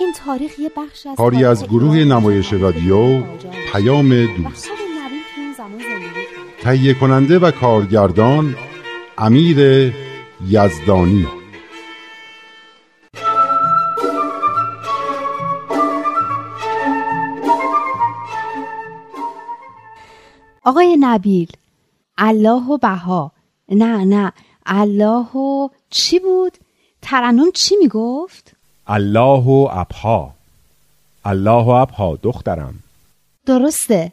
[0.00, 3.22] این تاریخ یه بخش از کاری از گروه نمایش رادیو
[3.72, 4.68] پیام دوست.
[6.62, 8.56] تهیه کننده و کارگردان
[9.18, 9.92] امیر
[10.48, 11.26] یزدانی.
[20.64, 21.52] آقای نبیل
[22.18, 23.32] الله و بها.
[23.68, 24.32] نه نه.
[24.66, 26.58] الله و چی بود؟
[27.02, 28.53] ترنم چی می‌گفت؟
[28.86, 30.34] الله و ابها.
[31.24, 32.74] الله و ابها دخترم.
[33.46, 34.12] درسته.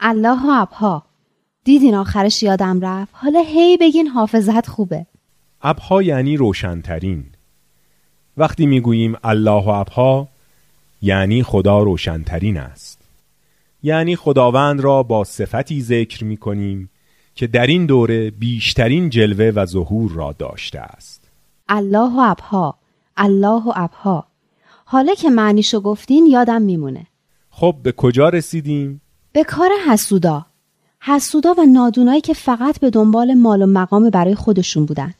[0.00, 1.02] الله و ابها.
[1.64, 5.06] دیدین آخرش یادم رفت؟ حالا هی بگین حافظت خوبه.
[5.62, 7.24] ابها یعنی روشنترین.
[8.36, 10.28] وقتی می‌گوییم الله و ابها
[11.02, 12.98] یعنی خدا روشنترین است.
[13.82, 16.90] یعنی خداوند را با صفتی ذکر می کنیم
[17.34, 21.20] که در این دوره بیشترین جلوه و ظهور را داشته است.
[21.68, 22.74] الله و ابها.
[23.16, 24.26] الله و ابها.
[24.84, 27.06] حالا که معنیشو گفتین یادم میمونه.
[27.50, 29.00] خب به کجا رسیدیم؟
[29.32, 30.46] به کار حسودا.
[31.00, 35.14] حسودا و نادونایی که فقط به دنبال مال و مقام برای خودشون بودن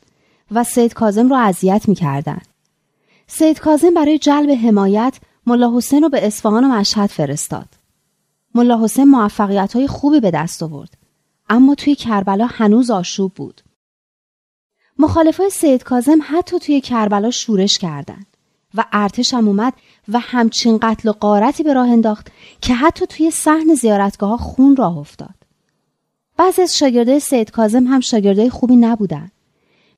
[0.50, 2.40] و سید کازم رو اذیت می‌کردن.
[3.26, 7.68] سید کازم برای جلب حمایت ملا حسین رو به اصفهان و مشهد فرستاد.
[8.54, 10.96] ملا حسین موفقیت های خوبی به دست آورد.
[11.48, 13.60] اما توی کربلا هنوز آشوب بود.
[14.98, 18.26] مخالفای سید کازم حتی توی کربلا شورش کردند
[18.74, 19.72] و ارتش هم اومد
[20.08, 24.76] و همچین قتل و قارتی به راه انداخت که حتی توی صحن زیارتگاه ها خون
[24.76, 25.34] راه افتاد.
[26.36, 29.30] بعضی از شاگرده سید کازم هم شاگرده خوبی نبودن.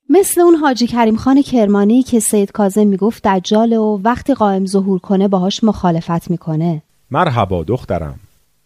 [0.09, 4.99] مثل اون حاجی کریم خان کرمانی که سید کازم می‌گفت دجال و وقتی قائم ظهور
[4.99, 6.83] کنه باهاش مخالفت می‌کنه.
[7.11, 8.21] مرحبا دخترم.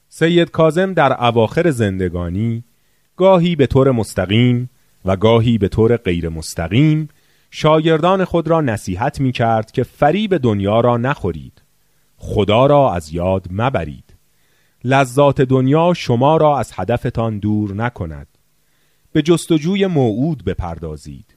[0.09, 2.65] سید کازم در اواخر زندگانی
[3.17, 4.71] گاهی به طور مستقیم
[5.05, 7.09] و گاهی به طور غیر مستقیم
[7.51, 11.63] شاگردان خود را نصیحت می کرد که فریب دنیا را نخورید.
[12.17, 14.15] خدا را از یاد مبرید.
[14.85, 18.27] لذات دنیا شما را از هدفتان دور نکند.
[19.13, 21.37] به جستجوی موعود بپردازید.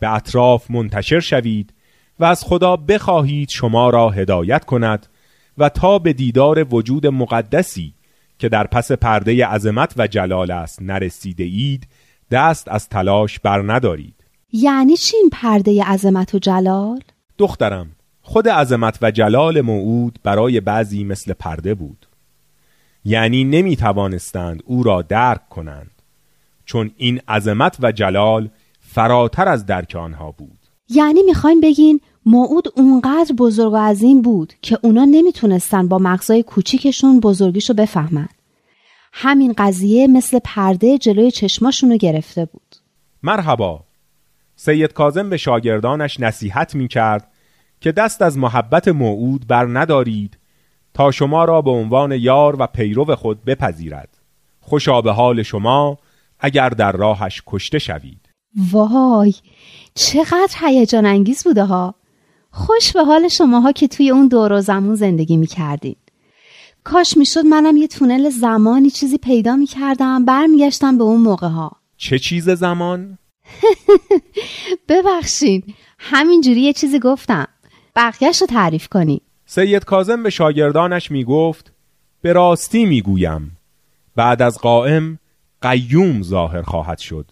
[0.00, 1.74] به اطراف منتشر شوید
[2.20, 5.06] و از خدا بخواهید شما را هدایت کند
[5.58, 7.94] و تا به دیدار وجود مقدسی
[8.38, 11.88] که در پس پرده عظمت و جلال است نرسیده اید
[12.30, 14.14] دست از تلاش بر ندارید
[14.52, 17.00] یعنی چی این پرده عظمت و جلال؟
[17.38, 17.86] دخترم
[18.22, 22.06] خود عظمت و جلال موعود برای بعضی مثل پرده بود.
[23.04, 25.90] یعنی نمی توانستند او را درک کنند
[26.64, 28.48] چون این عظمت و جلال
[28.80, 30.58] فراتر از درک آنها بود.
[30.88, 37.20] یعنی می‌خواین بگین موعود اونقدر بزرگ و عظیم بود که اونا نمی‌تونستن با مغزای کوچیکشون
[37.20, 38.28] بزرگیشو بفهمن.
[39.16, 42.76] همین قضیه مثل پرده جلوی چشماشونو گرفته بود.
[43.22, 43.84] مرحبا.
[44.56, 47.28] سید کازم به شاگردانش نصیحت می کرد
[47.80, 50.38] که دست از محبت موعود بر ندارید
[50.94, 54.18] تا شما را به عنوان یار و پیرو خود بپذیرد.
[54.60, 55.98] خوشا به حال شما
[56.40, 58.28] اگر در راهش کشته شوید.
[58.72, 59.34] وای
[59.94, 61.94] چقدر هیجان انگیز بوده ها.
[62.50, 65.96] خوش به حال شماها که توی اون دور و زمان زندگی می کردین.
[66.84, 71.72] کاش می‌شد منم یه تونل زمانی چیزی پیدا می کردم برمیگشتم به اون موقع ها
[71.96, 73.18] چه چیز زمان؟
[74.88, 75.62] ببخشین
[75.98, 77.46] همینجوری یه چیزی گفتم.
[77.96, 79.20] بقیهش رو تعریف کنی.
[79.46, 81.72] سید کازم به شاگردانش می گفت
[82.22, 83.56] به راستی می گویم
[84.16, 85.18] بعد از قائم
[85.62, 87.30] قیوم ظاهر خواهد شد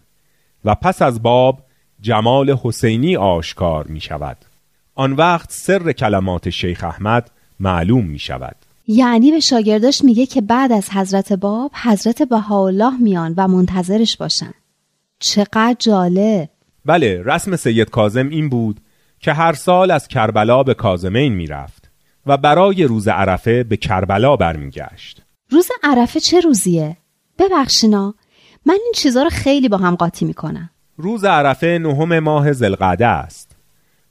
[0.64, 1.62] و پس از باب
[2.00, 4.36] جمال حسینی آشکار می شود
[4.94, 8.56] آن وقت سر کلمات شیخ احمد معلوم می شود
[8.86, 14.54] یعنی به شاگرداش میگه که بعد از حضرت باب حضرت بهاءالله میان و منتظرش باشن.
[15.18, 16.48] چقدر جالب.
[16.84, 18.80] بله رسم سید کازم این بود
[19.20, 21.90] که هر سال از کربلا به کازمین می‌رفت
[22.26, 25.22] و برای روز عرفه به کربلا برمیگشت.
[25.50, 26.96] روز عرفه چه روزیه؟
[27.38, 28.14] ببخشینا
[28.66, 30.70] من این چیزها رو خیلی با هم قاطی می‌کنم.
[30.96, 33.56] روز عرفه نهم ماه زلقعده است.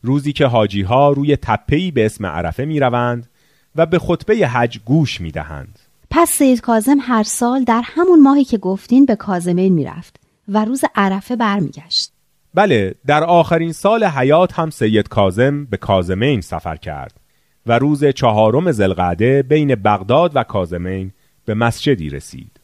[0.01, 3.29] روزی که حاجی ها روی تپهی به اسم عرفه می روند
[3.75, 5.79] و به خطبه حج گوش می دهند.
[6.09, 10.83] پس سید کازم هر سال در همون ماهی که گفتین به کازمین می‌رفت و روز
[10.95, 12.11] عرفه برمیگشت.
[12.53, 17.19] بله در آخرین سال حیات هم سید کازم به کازمین سفر کرد
[17.65, 21.11] و روز چهارم زلقعده بین بغداد و کازمین
[21.45, 22.59] به مسجدی رسید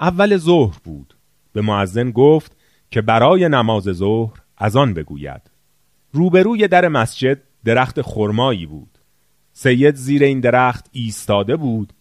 [0.00, 1.14] اول ظهر بود
[1.52, 2.52] به معزن گفت
[2.90, 5.42] که برای نماز ظهر از آن بگوید
[6.12, 8.93] روبروی در مسجد درخت خرمایی بود
[9.56, 11.92] سید زیر این درخت ایستاده بود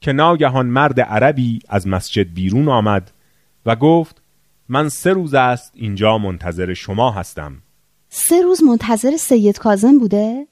[0.00, 3.10] که ناگهان مرد عربی از مسجد بیرون آمد
[3.66, 4.22] و گفت
[4.68, 7.62] من سه روز است اینجا منتظر شما هستم
[8.08, 10.46] سه روز منتظر سید کازم بوده؟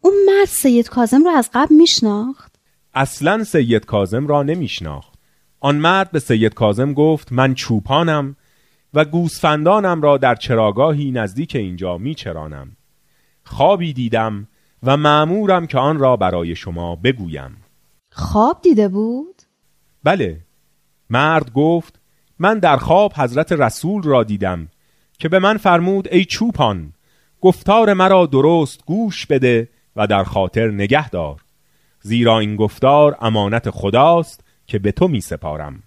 [0.00, 2.54] اون مرد سید کازم را از قبل میشناخت؟
[2.94, 5.12] اصلا سید کازم را نمیشناخت
[5.60, 8.36] آن مرد به سید کازم گفت من چوپانم
[8.94, 12.76] و گوسفندانم را در چراگاهی نزدیک اینجا میچرانم
[13.44, 14.48] خوابی دیدم
[14.82, 17.56] و معمورم که آن را برای شما بگویم.
[18.10, 19.42] خواب دیده بود؟
[20.04, 20.40] بله.
[21.10, 22.00] مرد گفت
[22.38, 24.68] من در خواب حضرت رسول را دیدم
[25.18, 26.92] که به من فرمود ای چوپان
[27.40, 31.40] گفتار مرا درست گوش بده و در خاطر نگه دار.
[32.00, 35.82] زیرا این گفتار امانت خداست که به تو می سپارم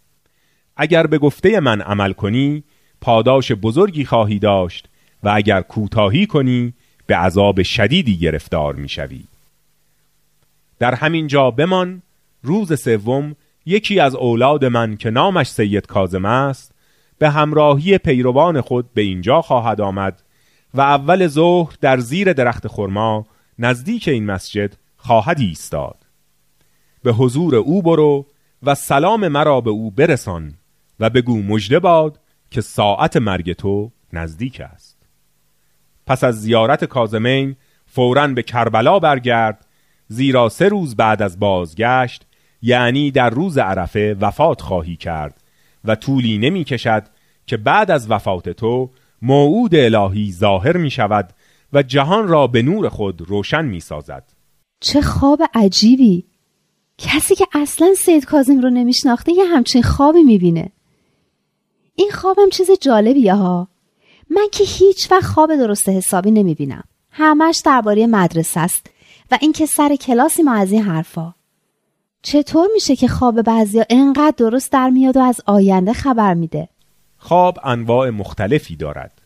[0.78, 2.64] اگر به گفته من عمل کنی
[3.02, 4.90] پاداش بزرگی خواهی داشت
[5.24, 6.74] و اگر کوتاهی کنی
[7.08, 9.24] به عذاب شدیدی گرفتار می شوی.
[10.80, 12.02] در همین جا بمان
[12.44, 13.36] روز سوم
[13.66, 16.72] یکی از اولاد من که نامش سید کازم است
[17.18, 20.22] به همراهی پیروان خود به اینجا خواهد آمد
[20.74, 23.26] و اول ظهر در زیر درخت خرما
[23.60, 25.98] نزدیک این مسجد خواهد ایستاد
[27.04, 28.26] به حضور او برو
[28.64, 30.54] و سلام مرا به او برسان
[31.00, 32.20] و بگو مژده باد
[32.52, 34.85] که ساعت مرگ تو نزدیک است
[36.08, 37.56] پس از زیارت کازمین
[37.86, 39.66] فوراً به کربلا برگرد
[40.08, 42.26] زیرا سه روز بعد از بازگشت
[42.62, 45.44] یعنی در روز عرفه وفات خواهی کرد
[45.86, 47.04] و طولی نمی کشد
[47.48, 48.90] که بعد از وفات تو
[49.22, 51.34] موعود الهی ظاهر می شود
[51.74, 54.34] و جهان را به نور خود روشن می سازد
[54.80, 56.26] چه خواب عجیبی!
[56.98, 60.72] کسی که اصلا سید کازم رو نمیشناخته یه همچین خوابی می‌بینه.
[61.96, 63.68] این خوابم چیز جالبیه ها.
[64.30, 66.84] من که هیچ وقت خواب درست حسابی نمی‌بینم.
[67.12, 68.90] همش درباره مدرسه است
[69.32, 71.34] و اینکه سر کلاسی ما از این حرفا.
[72.22, 76.70] چطور میشه که خواب بعضیا انقدر درست در میاد و از آینده خبر میده؟
[77.18, 79.22] خواب انواع مختلفی دارد.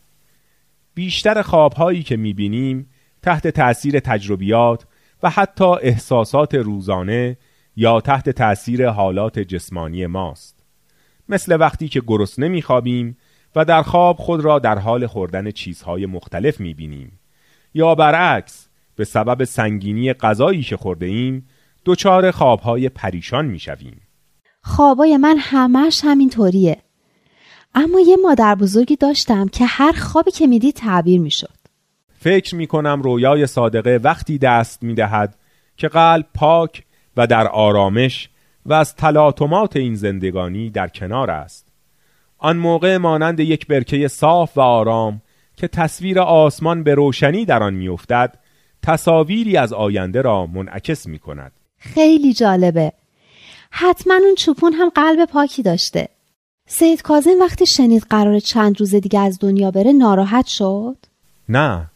[0.94, 2.90] بیشتر خوابهایی که می‌بینیم
[3.22, 4.86] تحت تأثیر تجربیات
[5.22, 7.36] و حتی احساسات روزانه
[7.76, 10.64] یا تحت تأثیر حالات جسمانی ماست.
[11.28, 13.16] مثل وقتی که گرسنه میخوابیم
[13.56, 17.20] و در خواب خود را در حال خوردن چیزهای مختلف می‌بینیم.
[17.74, 21.46] یا برعکس به سبب سنگینی غذایی که خورده ایم
[21.84, 24.00] دچار خوابهای پریشان می‌شویم.
[24.62, 26.76] خوابای من همش همینطوریه.
[27.74, 31.54] اما یه مادر بزرگی داشتم که هر خوابی که می‌دید تعبیر می‌شد.
[32.18, 35.36] فکر می‌کنم رویای صادقه وقتی دست می‌دهد
[35.76, 36.84] که قلب پاک
[37.16, 38.28] و در آرامش
[38.66, 41.69] و از تلاطمات این زندگانی در کنار است.
[42.40, 45.22] آن موقع مانند یک برکه صاف و آرام
[45.56, 48.34] که تصویر آسمان به روشنی در آن میافتد
[48.82, 51.52] تصاویری از آینده را منعکس می کند.
[51.78, 52.92] خیلی جالبه
[53.70, 56.08] حتما اون چوپون هم قلب پاکی داشته
[56.66, 60.96] سید کازم وقتی شنید قرار چند روز دیگه از دنیا بره ناراحت شد؟
[61.48, 61.86] نه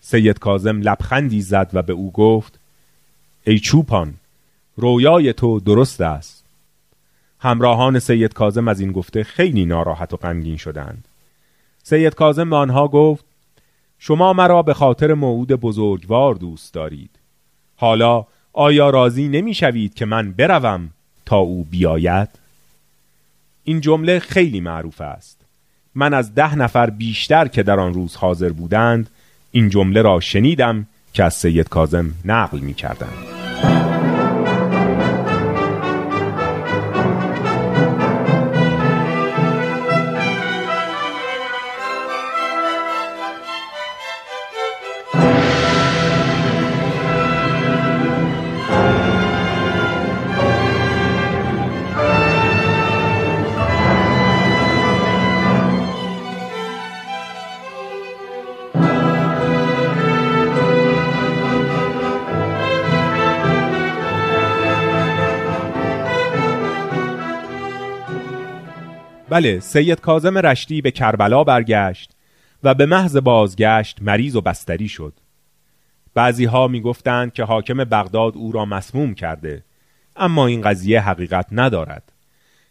[0.00, 2.58] سید کازم لبخندی زد و به او گفت
[3.46, 4.14] ای چوپان
[4.76, 6.41] رویای تو درست است
[7.42, 11.04] همراهان سید کازم از این گفته خیلی ناراحت و غمگین شدند.
[11.82, 13.24] سید کازم به آنها گفت
[13.98, 17.10] شما مرا به خاطر موعود بزرگوار دوست دارید.
[17.76, 20.90] حالا آیا راضی نمی‌شوید که من بروم
[21.26, 22.28] تا او بیاید؟
[23.64, 25.40] این جمله خیلی معروف است.
[25.94, 29.10] من از ده نفر بیشتر که در آن روز حاضر بودند
[29.52, 33.41] این جمله را شنیدم که از سید کازم نقل می کردند.
[69.32, 72.10] بله سید کازم رشتی به کربلا برگشت
[72.62, 75.12] و به محض بازگشت مریض و بستری شد.
[76.14, 79.64] بعضی ها می گفتند که حاکم بغداد او را مسموم کرده
[80.16, 82.12] اما این قضیه حقیقت ندارد.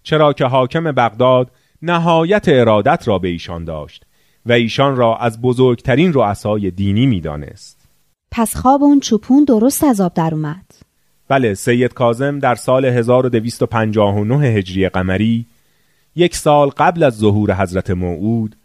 [0.03, 1.51] چرا که حاکم بغداد
[1.82, 4.06] نهایت ارادت را به ایشان داشت
[4.46, 7.88] و ایشان را از بزرگترین رؤسای دینی می‌دانست.
[8.32, 10.65] پس خواب اون چوپون درست از آب در اومد.
[11.27, 15.46] بله سید کازم در سال 1259 هجری قمری
[16.15, 18.56] یک سال قبل از ظهور حضرت موعود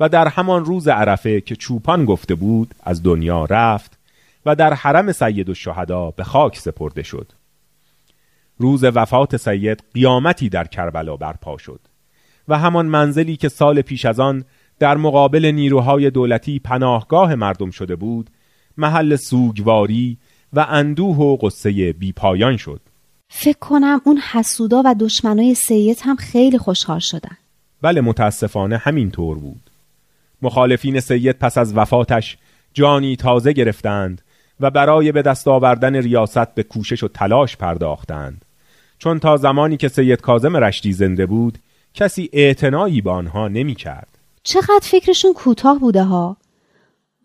[0.00, 3.98] و در همان روز عرفه که چوپان گفته بود از دنیا رفت
[4.46, 7.32] و در حرم سید الشهدا به خاک سپرده شد.
[8.58, 11.80] روز وفات سید قیامتی در کربلا برپا شد
[12.48, 14.44] و همان منزلی که سال پیش از آن
[14.78, 18.30] در مقابل نیروهای دولتی پناهگاه مردم شده بود
[18.76, 20.18] محل سوگواری
[20.52, 22.80] و اندوه و قصه بیپایان شد.
[23.36, 27.36] فکر کنم اون حسودا و دشمنای سید هم خیلی خوشحال شدن.
[27.82, 29.70] بله متاسفانه همین طور بود.
[30.42, 32.36] مخالفین سید پس از وفاتش
[32.74, 34.22] جانی تازه گرفتند
[34.60, 38.44] و برای به دست آوردن ریاست به کوشش و تلاش پرداختند.
[38.98, 41.58] چون تا زمانی که سید کازم رشتی زنده بود
[41.94, 44.18] کسی اعتنایی به آنها نمی کرد.
[44.42, 46.36] چقدر فکرشون کوتاه بوده ها؟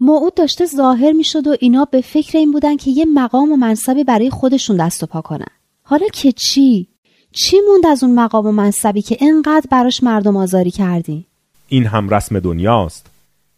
[0.02, 3.56] موعود داشته ظاهر می شد و اینا به فکر این بودن که یه مقام و
[3.56, 5.59] منصبی برای خودشون دست و پا کنن.
[5.90, 6.88] حالا که چی؟
[7.32, 11.26] چی موند از اون مقام و منصبی که انقدر براش مردم آزاری کردی؟
[11.68, 13.08] این هم رسم دنیاست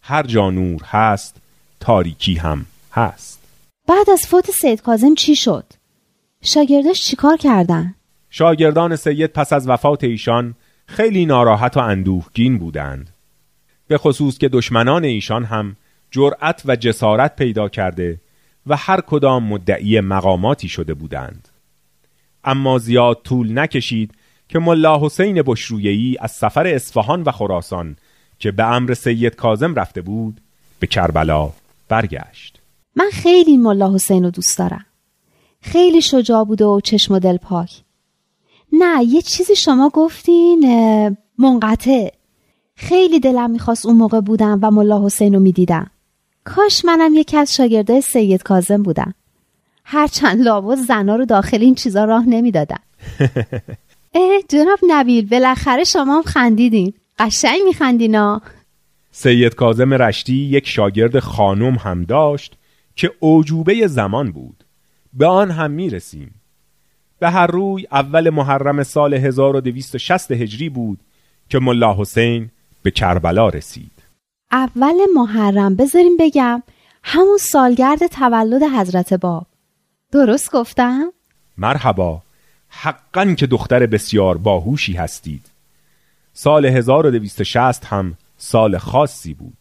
[0.02, 1.36] هر جا نور هست
[1.80, 3.40] تاریکی هم هست
[3.88, 5.66] بعد از فوت سید کازم چی شد؟
[6.44, 7.96] شاگرداش چیکار کردن؟
[8.30, 10.56] شاگردان سید پس از وفات ایشان
[10.88, 13.10] خیلی ناراحت و اندوهگین بودند
[13.88, 15.76] به خصوص که دشمنان ایشان هم
[16.12, 18.20] جرأت و جسارت پیدا کرده
[18.68, 21.48] و هر کدام مدعی مقاماتی شده بودند
[22.44, 24.12] اما زیاد طول نکشید
[24.50, 27.96] که ملا حسین بشرویهی از سفر اصفهان و خراسان
[28.40, 30.42] که به امر سید کازم رفته بود
[30.80, 31.50] به کربلا
[31.90, 32.62] برگشت.
[32.96, 34.86] من خیلی ملا حسین رو دوست دارم.
[35.62, 37.82] خیلی شجاع بوده و چشم و دل پاک.
[38.74, 40.60] نه یه چیزی شما گفتین
[41.38, 42.10] منقطع.
[42.76, 45.92] خیلی دلم می‌خواست اون موقع بودم و ملا حسین رو می‌دیدم.
[46.44, 49.14] کاش منم یکی از شاگرده سید کازم بودم.
[49.84, 52.80] هرچند لابد زنا رو داخل این چیزا راه نمی‌دادن.
[54.16, 56.94] اه جناب نبیل بالاخره شما هم خندیدین.
[57.20, 58.42] قشنگ میخندینا
[59.12, 62.58] سید کازم رشتی یک شاگرد خانم هم داشت
[62.96, 64.64] که اوجوبه زمان بود.
[65.14, 66.34] به آن هم می‌رسیم.
[67.20, 71.00] به هر روی اول محرم سال 1260 هجری بود
[71.50, 72.50] که ملا حسین
[72.84, 73.92] به کربلا رسید.
[74.52, 76.64] اول محرم بذاریم بگم
[77.04, 79.46] همون سالگرد تولد حضرت باب.
[80.12, 81.12] درست گفتم؟
[81.58, 82.22] مرحبا.
[82.70, 85.46] حقا که دختر بسیار باهوشی هستید.
[86.34, 89.58] سال 1260 هم سال خاصی بود.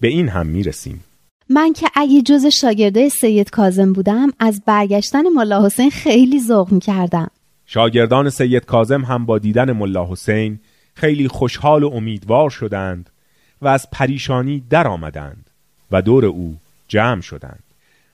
[0.00, 1.04] به این هم می‌رسیم.
[1.48, 7.30] من که اگه جز شاگرده سید کازم بودم از برگشتن ملا حسین خیلی ذوق می‌کردم.
[7.66, 10.58] شاگردان سید کازم هم با دیدن ملا حسین
[10.94, 13.10] خیلی خوشحال و امیدوار شدند
[13.62, 15.50] و از پریشانی در آمدند
[15.90, 16.56] و دور او
[16.88, 17.65] جمع شدند.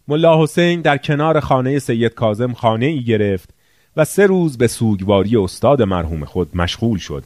[0.09, 3.51] ملا حسین در کنار خانه سید کازم خانه ای گرفت
[3.97, 7.25] و سه روز به سوگواری استاد مرحوم خود مشغول شد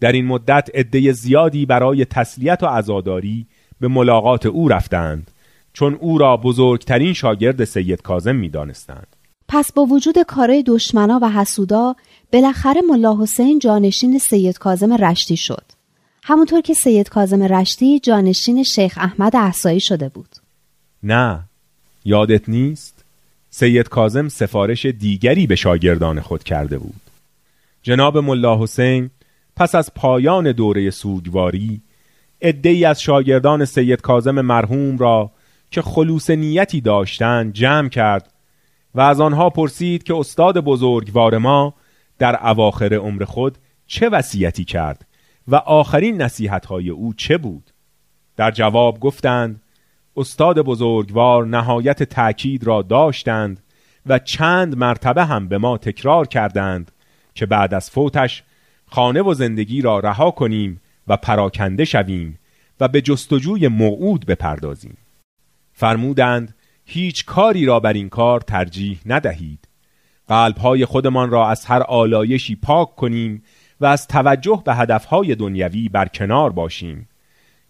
[0.00, 3.46] در این مدت عده زیادی برای تسلیت و عزاداری
[3.80, 5.30] به ملاقات او رفتند
[5.72, 9.16] چون او را بزرگترین شاگرد سید کازم می دانستند.
[9.48, 11.94] پس با وجود کارهای دشمنا و حسودا
[12.32, 15.64] بالاخره ملا حسین جانشین سید کازم رشتی شد.
[16.22, 20.28] همونطور که سید کازم رشتی جانشین شیخ احمد احسایی شده بود.
[21.02, 21.49] نه
[22.04, 23.04] یادت نیست؟
[23.50, 27.00] سید کازم سفارش دیگری به شاگردان خود کرده بود.
[27.82, 29.10] جناب ملا حسین
[29.56, 31.80] پس از پایان دوره سوگواری
[32.40, 35.30] ای از شاگردان سید کازم مرحوم را
[35.70, 38.32] که خلوص نیتی داشتند جمع کرد
[38.94, 41.74] و از آنها پرسید که استاد بزرگوار ما
[42.18, 45.06] در اواخر عمر خود چه وصیتی کرد
[45.48, 47.70] و آخرین نصیحتهای او چه بود
[48.36, 49.62] در جواب گفتند
[50.16, 53.62] استاد بزرگوار نهایت تأکید را داشتند
[54.06, 56.92] و چند مرتبه هم به ما تکرار کردند
[57.34, 58.42] که بعد از فوتش
[58.86, 62.38] خانه و زندگی را رها کنیم و پراکنده شویم
[62.80, 64.96] و به جستجوی موعود بپردازیم.
[65.72, 69.68] فرمودند هیچ کاری را بر این کار ترجیح ندهید.
[70.28, 73.42] قلبهای خودمان را از هر آلایشی پاک کنیم
[73.80, 77.08] و از توجه به هدفهای دنیوی بر کنار باشیم.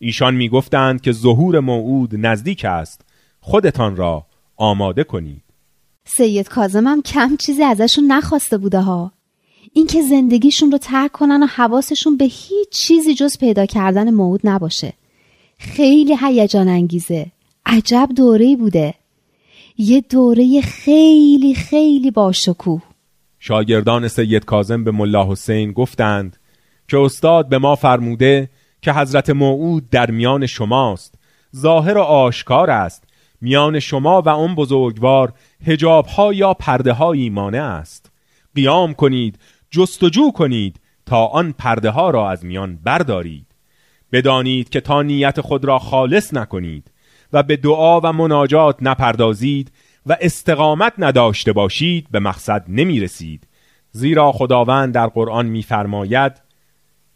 [0.03, 3.01] ایشان می گفتند که ظهور موعود نزدیک است.
[3.41, 4.27] خودتان را
[4.57, 5.43] آماده کنید.
[6.05, 9.13] سید کازمم کم چیزی ازشون نخواسته بوده ها.
[9.73, 14.93] اینکه زندگیشون رو ترک کنن و حواسشون به هیچ چیزی جز پیدا کردن موعود نباشه.
[15.59, 17.27] خیلی هیجان انگیزه.
[17.67, 18.95] عجب دوره بوده.
[19.79, 22.83] یه دوره خیلی خیلی باشکوه.
[23.39, 26.37] شاگردان سید کازم به ملا حسین گفتند
[26.89, 28.49] که استاد به ما فرموده
[28.83, 31.15] که حضرت موعود در میان شماست.
[31.57, 33.05] ظاهر و آشکار است.
[33.41, 35.33] میان شما و آن بزرگوار
[35.67, 38.11] هجاب ها یا پرده هایی مانع است.
[38.55, 39.39] قیام کنید
[39.71, 43.47] جستجو کنید تا آن پرده ها را از میان بردارید.
[44.13, 46.91] بدانید که تا نیت خود را خالص نکنید
[47.33, 49.73] و به دعا و مناجات نپردازید
[50.07, 53.47] و استقامت نداشته باشید به مقصد نمی رسید
[53.93, 56.33] زیرا خداوند در قرآن میفرماید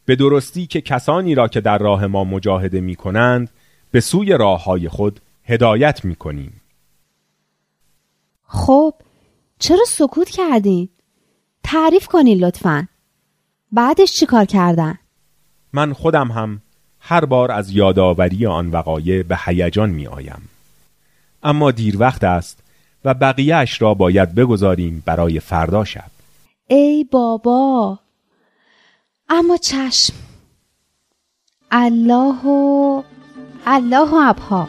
[0.06, 3.50] به درستی که کسانی را که در راه ما مجاهده می کنند
[3.90, 6.60] به سوی راه های خود هدایت می کنیم.
[8.46, 8.94] خب
[9.58, 10.88] چرا سکوت کردین؟
[11.62, 12.88] تعریف کنین لطفا
[13.72, 14.98] بعدش چی کار کردن؟
[15.72, 16.60] من خودم هم
[17.00, 20.48] هر بار از یادآوری آن وقایع به هیجان می آیم.
[21.42, 22.62] اما دیر وقت است
[23.04, 26.10] و بقیهش را باید بگذاریم برای فردا شب.
[26.66, 27.98] ای بابا
[29.28, 30.14] اما چشم.
[31.72, 33.02] الله و
[33.66, 34.68] الله و ابها